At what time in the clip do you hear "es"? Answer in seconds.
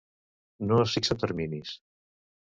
0.85-0.95